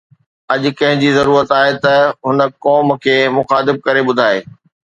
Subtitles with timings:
[0.53, 1.93] اڄ ڪنهن جي ضرورت آهي ته
[2.29, 4.47] هن قوم کي مخاطب ڪري ٻڌائي